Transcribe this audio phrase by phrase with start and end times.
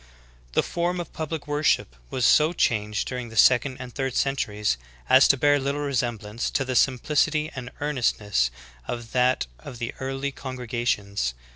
[0.53, 5.27] The form of public worhip was so changed during the second and third centuries as
[5.27, 8.49] to bear little resemblance to the simplicity and earnestness
[8.87, 11.33] of that of the early congre gations.